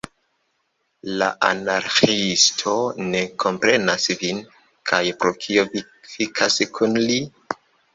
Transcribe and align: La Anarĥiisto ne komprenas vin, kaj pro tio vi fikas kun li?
La 1.21 1.27
Anarĥiisto 1.49 2.75
ne 3.11 3.23
komprenas 3.45 4.11
vin, 4.25 4.43
kaj 4.93 5.05
pro 5.23 5.37
tio 5.47 5.71
vi 5.75 5.89
fikas 6.19 6.63
kun 6.79 7.03
li? 7.11 7.25